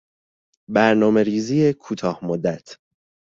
[0.67, 2.77] برنامهریزی کوتاه مدت